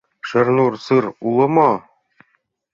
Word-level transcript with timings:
Шернур 0.27 0.73
сыр 0.85 1.03
уло 1.27 1.47
мо? 1.55 1.71